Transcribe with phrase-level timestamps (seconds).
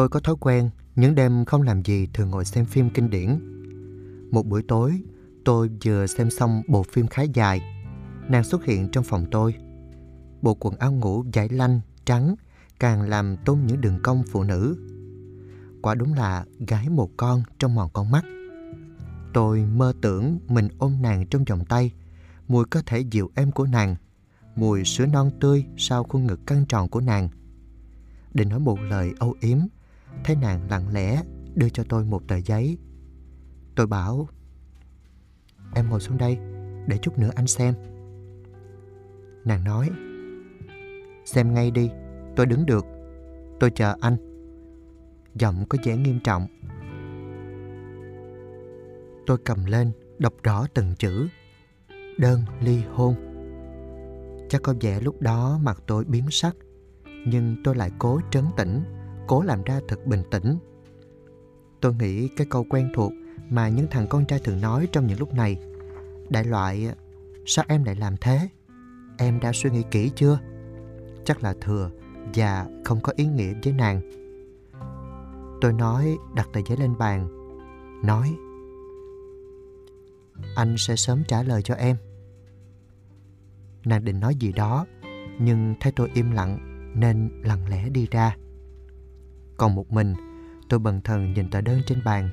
[0.00, 3.38] Tôi có thói quen những đêm không làm gì thường ngồi xem phim kinh điển.
[4.30, 5.02] Một buổi tối,
[5.44, 7.60] tôi vừa xem xong bộ phim khá dài.
[8.28, 9.54] Nàng xuất hiện trong phòng tôi.
[10.42, 12.34] Bộ quần áo ngủ giải lanh, trắng,
[12.78, 14.76] càng làm tôn những đường cong phụ nữ.
[15.82, 18.24] Quả đúng là gái một con trong mòn con mắt.
[19.34, 21.92] Tôi mơ tưởng mình ôm nàng trong vòng tay,
[22.48, 23.96] mùi cơ thể dịu êm của nàng,
[24.56, 27.28] mùi sữa non tươi sau khuôn ngực căng tròn của nàng.
[28.34, 29.58] để nói một lời âu yếm,
[30.24, 31.22] thấy nàng lặng lẽ
[31.54, 32.78] đưa cho tôi một tờ giấy.
[33.74, 34.28] Tôi bảo,
[35.74, 36.38] em ngồi xuống đây,
[36.86, 37.74] để chút nữa anh xem.
[39.44, 39.90] Nàng nói,
[41.24, 41.90] xem ngay đi,
[42.36, 42.86] tôi đứng được,
[43.60, 44.16] tôi chờ anh.
[45.34, 46.46] Giọng có vẻ nghiêm trọng.
[49.26, 51.28] Tôi cầm lên, đọc rõ từng chữ.
[52.18, 53.14] Đơn ly hôn.
[54.48, 56.56] Chắc có vẻ lúc đó mặt tôi biến sắc,
[57.26, 58.82] nhưng tôi lại cố trấn tĩnh,
[59.30, 60.58] cố làm ra thật bình tĩnh.
[61.80, 63.12] Tôi nghĩ cái câu quen thuộc
[63.50, 65.56] mà những thằng con trai thường nói trong những lúc này.
[66.28, 66.94] Đại loại,
[67.46, 68.48] sao em lại làm thế?
[69.18, 70.38] Em đã suy nghĩ kỹ chưa?
[71.24, 71.90] Chắc là thừa
[72.34, 74.00] và không có ý nghĩa với nàng.
[75.60, 77.28] Tôi nói đặt tờ giấy lên bàn,
[78.04, 78.34] nói
[80.56, 81.96] anh sẽ sớm trả lời cho em.
[83.84, 84.86] Nàng định nói gì đó,
[85.40, 86.58] nhưng thấy tôi im lặng
[86.94, 88.36] nên lặng lẽ đi ra.
[89.60, 90.14] Còn một mình,
[90.68, 92.28] tôi bần thần nhìn tờ đơn trên bàn.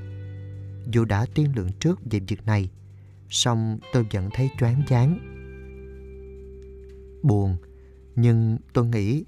[0.92, 2.70] Dù đã tiên lượng trước về việc này,
[3.30, 5.20] song tôi vẫn thấy choáng váng.
[7.24, 7.58] Buồn,
[8.16, 9.24] nhưng tôi nghĩ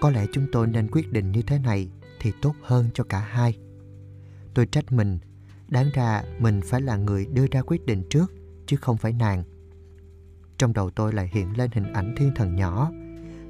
[0.00, 1.88] có lẽ chúng tôi nên quyết định như thế này
[2.20, 3.58] thì tốt hơn cho cả hai.
[4.54, 5.18] Tôi trách mình
[5.70, 8.32] Đáng ra mình phải là người đưa ra quyết định trước
[8.66, 9.44] chứ không phải nàng.
[10.58, 12.90] Trong đầu tôi lại hiện lên hình ảnh thiên thần nhỏ,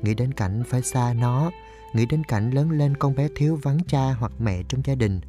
[0.02, 1.50] nghĩ đến cảnh phải xa nó,
[1.94, 5.20] nghĩ đến cảnh lớn lên con bé thiếu vắng cha hoặc mẹ trong gia đình.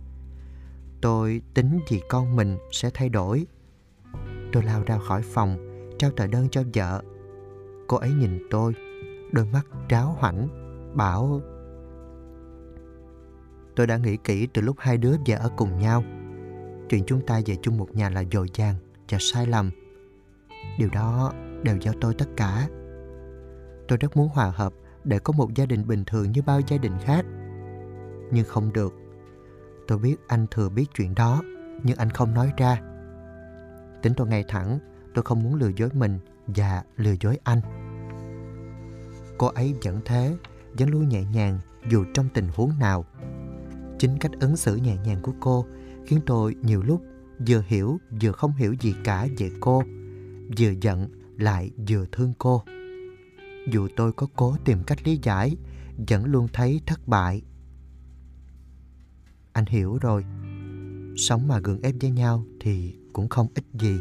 [1.01, 3.45] Tôi tính vì con mình sẽ thay đổi.
[4.51, 5.57] Tôi lao ra khỏi phòng,
[5.99, 7.01] trao tờ đơn cho vợ.
[7.88, 8.73] Cô ấy nhìn tôi,
[9.31, 10.47] đôi mắt ráo hoảnh,
[10.97, 11.41] bảo
[13.75, 16.03] Tôi đã nghĩ kỹ từ lúc hai đứa về ở cùng nhau
[16.89, 18.75] chuyện chúng ta về chung một nhà là dồi dàng
[19.09, 19.72] và sai lầm.
[20.78, 21.33] Điều đó
[21.63, 22.67] đều do tôi tất cả.
[23.88, 24.73] Tôi rất muốn hòa hợp
[25.03, 27.25] để có một gia đình bình thường như bao gia đình khác.
[28.31, 28.94] Nhưng không được.
[29.88, 31.41] Tôi biết anh thừa biết chuyện đó,
[31.84, 32.81] nhưng anh không nói ra.
[34.01, 34.79] Tính tôi ngay thẳng,
[35.13, 37.61] tôi không muốn lừa dối mình và lừa dối anh.
[39.38, 40.38] Cô ấy vẫn thế,
[40.79, 41.59] vẫn luôn nhẹ nhàng
[41.90, 43.06] dù trong tình huống nào.
[44.00, 45.66] Chính cách ứng xử nhẹ nhàng của cô
[46.06, 47.01] khiến tôi nhiều lúc
[47.47, 49.84] vừa hiểu vừa không hiểu gì cả về cô,
[50.57, 51.07] vừa giận
[51.38, 52.63] lại vừa thương cô.
[53.67, 55.57] Dù tôi có cố tìm cách lý giải,
[56.07, 57.41] vẫn luôn thấy thất bại.
[59.53, 60.25] Anh hiểu rồi,
[61.17, 63.99] sống mà gượng ép với nhau thì cũng không ích gì.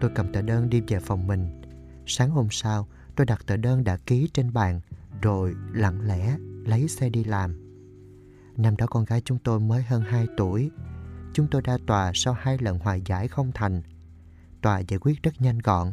[0.00, 1.62] Tôi cầm tờ đơn đi về phòng mình.
[2.06, 4.80] Sáng hôm sau, tôi đặt tờ đơn đã ký trên bàn,
[5.22, 7.68] rồi lặng lẽ lấy xe đi làm.
[8.56, 10.70] Năm đó con gái chúng tôi mới hơn 2 tuổi.
[11.32, 13.82] Chúng tôi ra tòa sau hai lần hòa giải không thành.
[14.62, 15.92] Tòa giải quyết rất nhanh gọn.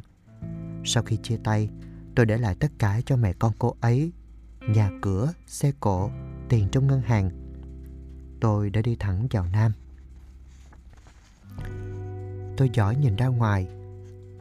[0.85, 1.69] Sau khi chia tay,
[2.16, 4.12] tôi để lại tất cả cho mẹ con cô ấy.
[4.68, 6.09] Nhà cửa, xe cộ,
[6.50, 7.29] tiền trong ngân hàng.
[8.41, 9.72] Tôi đã đi thẳng vào Nam.
[12.57, 13.68] Tôi giỏi nhìn ra ngoài.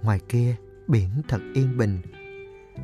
[0.03, 0.57] Ngoài kia,
[0.89, 1.99] biển thật yên bình.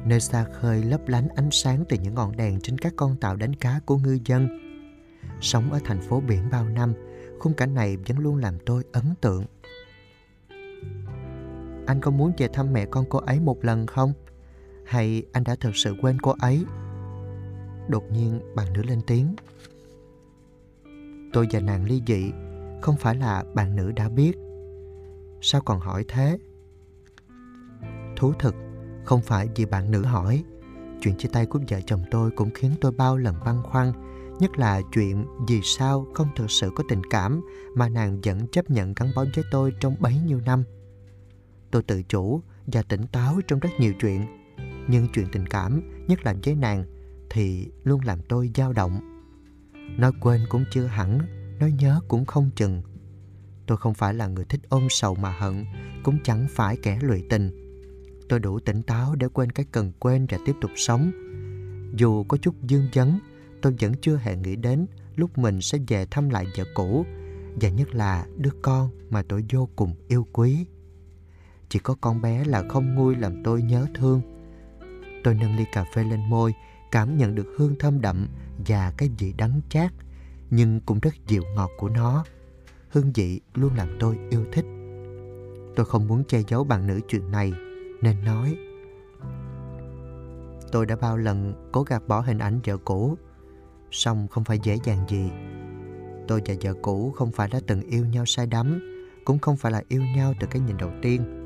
[0.05, 3.37] Nơi xa khơi lấp lánh ánh sáng từ những ngọn đèn trên các con tàu
[3.37, 4.49] đánh cá của ngư dân
[5.41, 6.95] Sống ở thành phố biển bao năm,
[7.39, 9.45] khung cảnh này vẫn luôn làm tôi ấn tượng.
[11.91, 14.13] Anh có muốn về thăm mẹ con cô ấy một lần không?
[14.85, 16.65] Hay anh đã thực sự quên cô ấy?
[17.89, 19.35] Đột nhiên bạn nữ lên tiếng.
[21.33, 22.33] Tôi và nàng ly dị,
[22.83, 24.33] không phải là bạn nữ đã biết.
[25.41, 26.39] Sao còn hỏi thế?
[28.17, 28.55] Thú thực,
[29.05, 30.45] không phải vì bạn nữ hỏi.
[31.01, 33.93] Chuyện chia tay của vợ chồng tôi cũng khiến tôi bao lần băn khoăn
[34.39, 37.41] Nhất là chuyện vì sao không thực sự có tình cảm
[37.75, 40.65] mà nàng vẫn chấp nhận gắn bó với tôi trong bấy nhiêu năm.
[41.71, 44.27] Tôi tự chủ và tỉnh táo trong rất nhiều chuyện.
[44.89, 46.85] Nhưng chuyện tình cảm, nhất là với nàng,
[47.31, 49.01] thì luôn làm tôi dao động.
[49.99, 51.19] Nói quên cũng chưa hẳn,
[51.61, 52.83] nói nhớ cũng không chừng.
[53.67, 55.65] Tôi không phải là người thích ôm sầu mà hận,
[56.03, 57.51] cũng chẳng phải kẻ lụy tình.
[58.29, 61.11] Tôi đủ tỉnh táo để quên cái cần quên và tiếp tục sống.
[61.95, 63.19] Dù có chút dương vấn,
[63.63, 64.87] tôi vẫn chưa hề nghĩ đến
[65.17, 67.07] lúc mình sẽ về thăm lại vợ cũ
[67.61, 70.67] và nhất là đứa con mà tôi vô cùng yêu quý.
[71.71, 74.21] Chỉ có con bé là không nguôi làm tôi nhớ thương.
[75.25, 76.55] Tôi nâng ly cà phê lên môi
[76.91, 78.29] cảm nhận được hương thơm đậm
[78.67, 79.93] và cái vị đắng chát,
[80.51, 82.25] nhưng cũng rất dịu ngọt của nó.
[82.91, 84.65] Hương vị luôn làm tôi yêu thích.
[85.77, 87.53] Tôi không muốn che giấu bạn nữ chuyện này,
[88.03, 88.57] nên nói.
[90.73, 93.17] Tôi đã bao lần cố gạt bỏ hình ảnh vợ cũ,
[93.91, 95.31] song không phải dễ dàng gì.
[96.29, 98.81] Tôi và vợ cũ không phải đã từng yêu nhau say đắm,
[99.25, 101.40] cũng không phải là yêu nhau từ cái nhìn đầu tiên.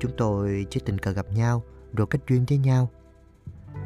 [0.00, 1.62] Chúng tôi chỉ tình cờ gặp nhau,
[1.92, 2.90] rồi kết duyên với nhau.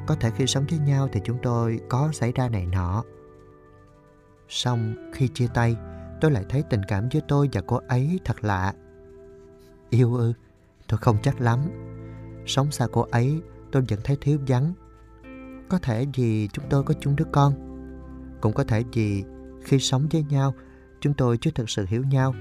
[0.07, 3.05] Có thể khi sống với nhau thì chúng tôi có xảy ra này nọ.
[4.49, 5.77] Xong khi chia tay,
[6.21, 8.75] tôi lại thấy tình cảm giữa tôi và cô ấy thật lạ.
[9.91, 10.33] Yêu ư,
[10.89, 11.59] tôi không chắc lắm.
[12.47, 13.41] Sống xa cô ấy,
[13.73, 14.73] tôi vẫn thấy thiếu vắng.
[15.69, 17.55] Có thể vì chúng tôi có chung đứa con.
[18.41, 19.25] Cũng có thể vì
[19.65, 20.55] khi sống với nhau,
[21.01, 22.35] chúng tôi chưa thực sự hiểu nhau,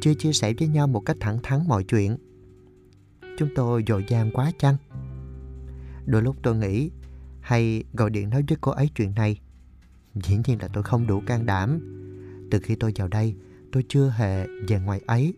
[0.00, 2.16] chưa chia sẻ với nhau một cách thẳng thắn mọi chuyện.
[3.36, 4.76] Chúng tôi dội dàng quá chăng?
[6.06, 6.90] Đôi lúc tôi nghĩ
[7.40, 9.40] hay gọi điện nói với cô ấy chuyện này.
[10.14, 11.80] Dĩ nhiên là tôi không đủ can đảm.
[12.50, 13.34] Từ khi tôi vào đây,
[13.72, 15.34] tôi chưa hề về ngoài ấy.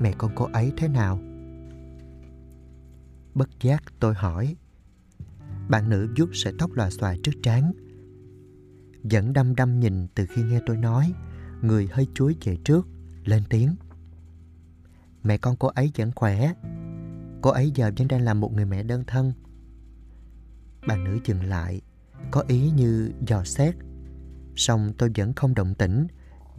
[0.00, 1.20] Mẹ con cô ấy thế nào?
[3.34, 4.56] Bất giác tôi hỏi.
[5.68, 7.72] Bạn nữ vuốt sợi tóc lòa xòa trước trán.
[9.02, 11.12] Vẫn đăm đăm nhìn từ khi nghe tôi nói,
[11.62, 12.88] người hơi chuối về trước,
[13.24, 13.76] lên tiếng.
[15.22, 16.52] Mẹ con cô ấy vẫn khỏe.
[17.46, 19.32] Cô ấy giờ vẫn đang là một người mẹ đơn thân
[20.86, 21.80] Bà nữ dừng lại,
[22.30, 23.74] có ý như dò xét.
[24.56, 26.06] Xong tôi vẫn không động tĩnh,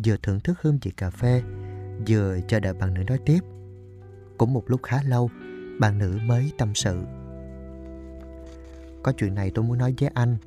[0.06, 1.44] vừa thưởng thức hương vị cà phê,
[2.08, 3.40] vừa chờ đợi bạn nữ nói tiếp.
[4.38, 5.30] Cũng một lúc khá lâu,
[5.80, 7.04] bạn nữ mới tâm sự.
[9.04, 10.38] Có chuyện này tôi muốn nói với anh,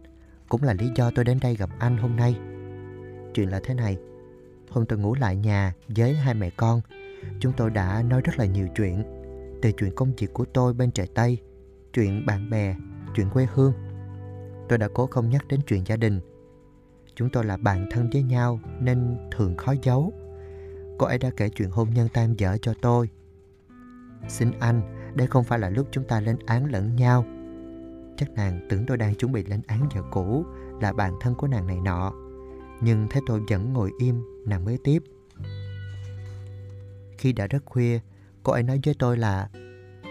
[0.49, 2.37] cũng là lý do tôi đến đây gặp anh hôm nay.
[3.35, 3.97] Chuyện là thế này,
[4.71, 6.81] hôm tôi ngủ lại nhà với hai mẹ con,
[7.41, 9.20] chúng tôi đã nói rất là nhiều chuyện,
[9.63, 11.39] từ chuyện công việc của tôi bên trời Tây,
[11.93, 12.77] chuyện bạn bè
[13.15, 13.73] chuyện quê hương.
[14.69, 16.21] Tôi đã cố không nhắc đến chuyện gia đình.
[17.15, 20.13] Chúng tôi là bạn thân với nhau nên thường khó giấu.
[20.99, 23.09] Cô ấy đã kể chuyện hôn nhân tan dở cho tôi.
[24.29, 24.83] Xin anh,
[25.15, 27.25] đây không phải là lúc chúng ta lên án lẫn nhau.
[28.17, 30.45] Chắc nàng tưởng tôi đang chuẩn bị lên án vợ cũ
[30.81, 32.13] là bạn thân của nàng này nọ.
[32.81, 35.03] Nhưng thấy tôi vẫn ngồi im, nàng mới tiếp.
[37.19, 38.01] Khi đã rất khuya,
[38.43, 39.49] cô ấy nói với tôi là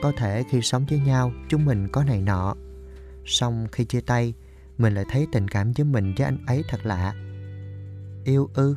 [0.02, 2.56] có thể khi sống với nhau chúng mình có này nọ
[3.30, 4.34] Xong khi chia tay,
[4.78, 7.14] mình lại thấy tình cảm với mình với anh ấy thật lạ.
[8.24, 8.76] Yêu ư?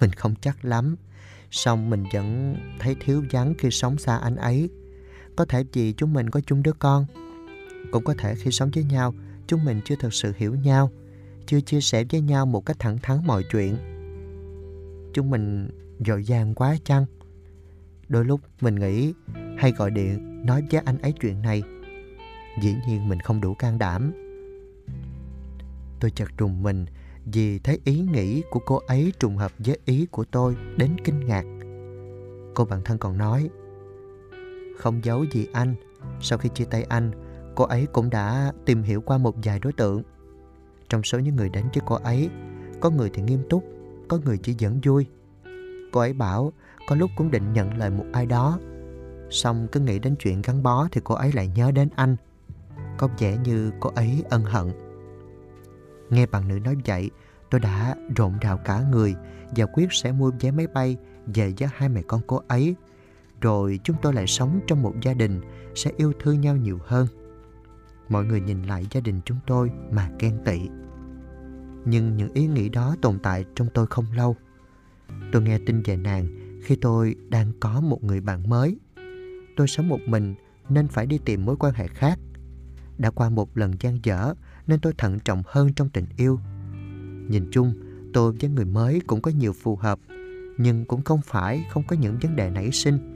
[0.00, 0.96] Mình không chắc lắm.
[1.50, 4.70] Xong mình vẫn thấy thiếu vắng khi sống xa anh ấy.
[5.36, 7.06] Có thể vì chúng mình có chung đứa con.
[7.92, 9.14] Cũng có thể khi sống với nhau,
[9.46, 10.90] chúng mình chưa thật sự hiểu nhau,
[11.46, 13.76] chưa chia sẻ với nhau một cách thẳng thắn mọi chuyện.
[15.14, 15.70] Chúng mình
[16.06, 17.06] dội dàng quá chăng?
[18.10, 19.14] Đôi lúc mình nghĩ
[19.58, 21.62] hay gọi điện nói với anh ấy chuyện này
[22.60, 24.12] Dĩ nhiên mình không đủ can đảm.
[26.00, 26.86] Tôi chợt trùng mình
[27.32, 31.26] vì thấy ý nghĩ của cô ấy trùng hợp với ý của tôi đến kinh
[31.26, 31.44] ngạc.
[32.54, 33.50] Cô bạn thân còn nói,
[34.78, 35.74] không giấu gì anh,
[36.20, 37.10] sau khi chia tay anh,
[37.54, 40.02] cô ấy cũng đã tìm hiểu qua một vài đối tượng.
[40.88, 42.30] Trong số những người đến với cô ấy,
[42.80, 43.64] có người thì nghiêm túc,
[44.08, 45.06] có người chỉ dẫn vui.
[45.92, 46.52] Cô ấy bảo
[46.90, 48.58] có lúc cũng định nhận lời một ai đó.
[49.30, 52.16] Xong cứ nghĩ đến chuyện gắn bó thì cô ấy lại nhớ đến anh
[52.98, 54.70] có vẻ như cô ấy ân hận.
[56.10, 57.10] Nghe bạn nữ nói vậy,
[57.50, 59.14] tôi đã rộn rào cả người
[59.56, 62.74] và quyết sẽ mua vé máy bay về với hai mẹ con cô ấy.
[63.40, 65.40] Rồi chúng tôi lại sống trong một gia đình
[65.74, 67.06] sẽ yêu thương nhau nhiều hơn.
[68.08, 70.60] Mọi người nhìn lại gia đình chúng tôi mà ghen tị.
[71.84, 74.36] Nhưng những ý nghĩ đó tồn tại trong tôi không lâu.
[75.32, 78.78] Tôi nghe tin về nàng khi tôi đang có một người bạn mới.
[79.56, 80.34] Tôi sống một mình
[80.68, 82.18] nên phải đi tìm mối quan hệ khác
[83.00, 84.34] đã qua một lần gian dở
[84.66, 86.40] nên tôi thận trọng hơn trong tình yêu.
[87.28, 87.74] Nhìn chung,
[88.12, 89.98] tôi với người mới cũng có nhiều phù hợp,
[90.58, 93.14] nhưng cũng không phải không có những vấn đề nảy sinh.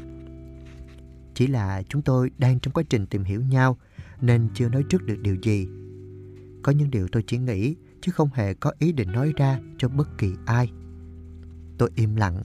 [1.34, 3.78] Chỉ là chúng tôi đang trong quá trình tìm hiểu nhau
[4.20, 5.66] nên chưa nói trước được điều gì.
[6.62, 9.88] Có những điều tôi chỉ nghĩ chứ không hề có ý định nói ra cho
[9.88, 10.70] bất kỳ ai.
[11.78, 12.42] Tôi im lặng.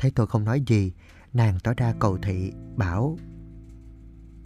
[0.00, 0.92] Thấy tôi không nói gì,
[1.32, 3.18] nàng tỏ ra cầu thị, bảo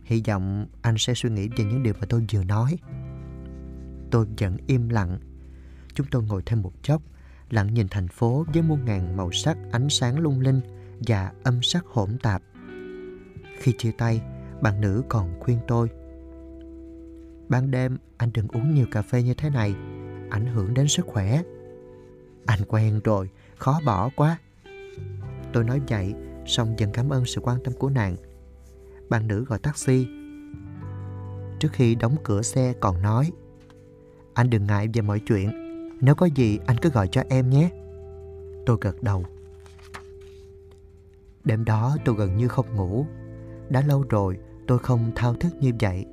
[0.02, 2.78] Hy vọng anh sẽ suy nghĩ về những điều mà tôi vừa nói.
[4.10, 5.18] Tôi vẫn im lặng.
[5.94, 7.02] Chúng tôi ngồi thêm một chốc,
[7.50, 10.60] lặng nhìn thành phố với muôn ngàn màu sắc ánh sáng lung linh
[11.06, 12.42] và âm sắc hỗn tạp.
[13.58, 14.22] Khi chia tay,
[14.62, 15.88] bạn nữ còn khuyên tôi.
[17.48, 19.74] Ban đêm anh đừng uống nhiều cà phê như thế này,
[20.30, 21.42] ảnh hưởng đến sức khỏe.
[22.46, 24.38] Anh quen rồi, khó bỏ quá.
[25.54, 26.14] Tôi nói vậy,
[26.46, 28.16] xong dần cảm ơn sự quan tâm của nàng
[29.08, 30.06] bạn nữ gọi taxi.
[31.58, 33.32] Trước khi đóng cửa xe còn nói
[34.34, 35.50] Anh đừng ngại về mọi chuyện.
[36.00, 37.70] Nếu có gì anh cứ gọi cho em nhé.
[38.66, 39.24] Tôi gật đầu.
[41.44, 43.06] Đêm đó tôi gần như không ngủ.
[43.68, 46.04] Đã lâu rồi tôi không thao thức như vậy.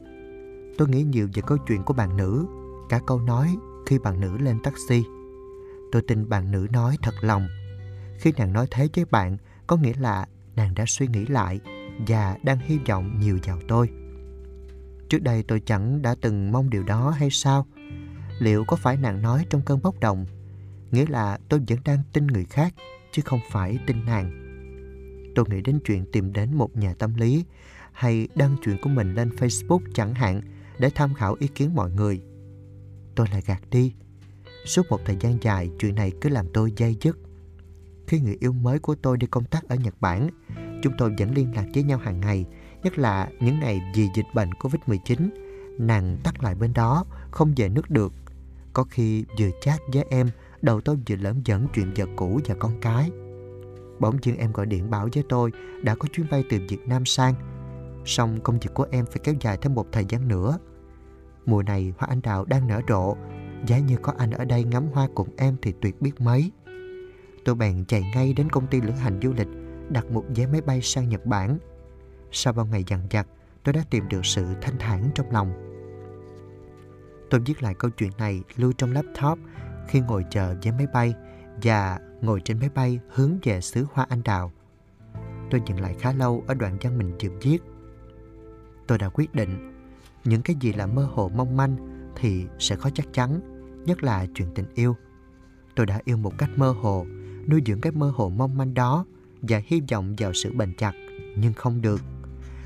[0.78, 2.46] Tôi nghĩ nhiều về câu chuyện của bạn nữ,
[2.90, 3.56] cả câu nói
[3.86, 5.04] khi bạn nữ lên taxi.
[5.92, 7.48] Tôi tin bạn nữ nói thật lòng.
[8.22, 9.38] Khi nàng nói thế với bạn,
[9.68, 11.60] có nghĩa là nàng đã suy nghĩ lại
[12.08, 13.90] và đang hy vọng nhiều vào tôi.
[15.10, 17.66] Trước đây tôi chẳng đã từng mong điều đó hay sao?
[18.40, 20.26] Liệu có phải nàng nói trong cơn bốc đồng?
[20.92, 22.74] Nghĩa là tôi vẫn đang tin người khác,
[23.12, 24.32] chứ không phải tin nàng.
[25.36, 27.46] Tôi nghĩ đến chuyện tìm đến một nhà tâm lý
[27.92, 30.42] hay đăng chuyện của mình lên Facebook chẳng hạn
[30.80, 32.22] để tham khảo ý kiến mọi người.
[33.16, 33.94] Tôi lại gạt đi.
[34.66, 37.18] Suốt một thời gian dài, chuyện này cứ làm tôi dây dứt.
[38.12, 40.30] Khi người yêu mới của tôi đi công tác ở Nhật Bản,
[40.82, 42.46] chúng tôi vẫn liên lạc với nhau hàng ngày,
[42.84, 45.30] nhất là những ngày vì dịch bệnh Covid-19.
[45.80, 48.14] Nàng tắt lại bên đó, không về nước được.
[48.74, 50.30] Có khi vừa chat với em,
[50.62, 53.12] đầu tôi vừa lẫn dẫn chuyện vợ cũ và con cái.
[54.00, 55.52] Bỗng dưng em gọi điện báo với tôi
[55.84, 57.34] đã có chuyến bay từ Việt Nam sang.
[58.06, 60.58] Song công việc của em phải kéo dài thêm một thời gian nữa.
[61.46, 63.16] Mùa này hoa anh đào đang nở rộ,
[63.68, 66.52] giá như có anh ở đây ngắm hoa cùng em thì tuyệt biết mấy.
[67.46, 69.48] Tôi bèn chạy ngay đến công ty lữ hành du lịch,
[69.90, 71.58] đặt một vé máy bay sang Nhật Bản.
[72.32, 73.28] Sau bao ngày dằn vặt,
[73.64, 75.52] tôi đã tìm được sự thanh thản trong lòng.
[77.30, 79.40] Tôi viết lại câu chuyện này lưu trong laptop
[79.88, 81.14] khi ngồi chờ vé máy bay
[81.64, 84.52] và ngồi trên máy bay hướng về xứ hoa anh đào.
[85.50, 87.58] Tôi dừng lại khá lâu ở đoạn văn mình vừa viết.
[88.88, 89.74] Tôi đã quyết định,
[90.24, 91.76] những cái gì là mơ hồ mong manh
[92.16, 93.40] thì sẽ khó chắc chắn,
[93.86, 94.96] nhất là chuyện tình yêu.
[95.76, 97.06] Tôi đã yêu một cách mơ hồ,
[97.52, 99.06] nuôi dưỡng cái mơ hồ mong manh đó
[99.42, 100.94] và hy vọng vào sự bền chặt,
[101.38, 102.02] nhưng không được.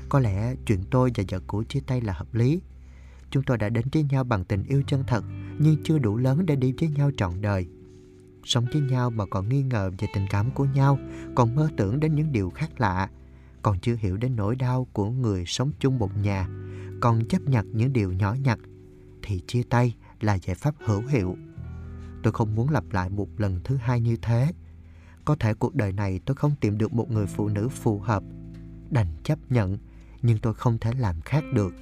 [0.08, 2.60] Có lẽ chuyện tôi và vợ cũ chia tay là hợp lý.
[3.30, 5.24] Chúng tôi đã đến với nhau bằng tình yêu chân thật,
[5.58, 7.66] nhưng chưa đủ lớn để đi với nhau trọn đời
[8.46, 10.98] sống với nhau mà còn nghi ngờ về tình cảm của nhau,
[11.34, 13.10] còn mơ tưởng đến những điều khác lạ,
[13.62, 16.48] còn chưa hiểu đến nỗi đau của người sống chung một nhà,
[17.00, 18.58] còn chấp nhận những điều nhỏ nhặt,
[19.22, 21.36] thì chia tay là giải pháp hữu hiệu.
[22.22, 24.52] Tôi không muốn lặp lại một lần thứ hai như thế.
[25.26, 28.22] Có thể cuộc đời này tôi không tìm được một người phụ nữ phù hợp,
[28.90, 29.78] đành chấp nhận,
[30.22, 31.74] nhưng tôi không thể làm khác được.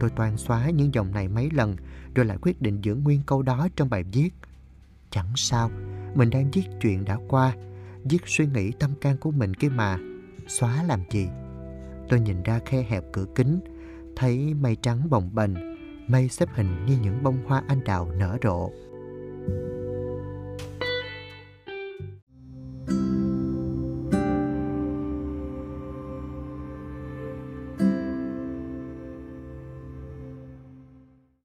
[0.00, 1.76] Tôi toan xóa những dòng này mấy lần
[2.14, 4.30] rồi lại quyết định giữ nguyên câu đó trong bài viết.
[5.10, 5.70] Chẳng sao,
[6.14, 7.56] mình đang viết chuyện đã qua,
[8.04, 9.98] viết suy nghĩ tâm can của mình kia mà.
[10.48, 11.28] Xóa làm gì?
[12.08, 13.60] Tôi nhìn ra khe hẹp cửa kính,
[14.16, 15.54] thấy mây trắng bồng bềnh,
[16.08, 18.70] mây xếp hình như những bông hoa anh đào nở rộ.